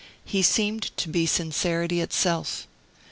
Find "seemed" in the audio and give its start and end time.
0.41-0.97